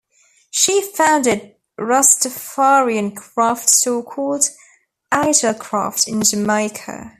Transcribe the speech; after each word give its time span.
She 0.49 0.81
founded 0.81 1.53
a 1.77 1.81
Rastafarian 1.83 3.15
craft 3.15 3.69
store 3.69 4.01
called 4.03 4.47
"Ital 5.13 5.53
Craft" 5.53 6.07
in 6.07 6.23
Jamaica. 6.23 7.09